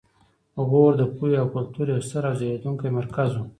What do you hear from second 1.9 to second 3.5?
یو ستر او ځلیدونکی مرکز و